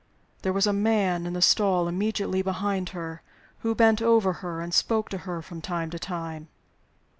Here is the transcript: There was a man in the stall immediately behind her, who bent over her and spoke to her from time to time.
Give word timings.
There 0.41 0.51
was 0.51 0.65
a 0.65 0.73
man 0.73 1.27
in 1.27 1.33
the 1.33 1.43
stall 1.43 1.87
immediately 1.87 2.41
behind 2.41 2.89
her, 2.89 3.21
who 3.59 3.75
bent 3.75 4.01
over 4.01 4.33
her 4.41 4.59
and 4.59 4.73
spoke 4.73 5.09
to 5.09 5.19
her 5.29 5.43
from 5.43 5.61
time 5.61 5.91
to 5.91 5.99
time. 5.99 6.47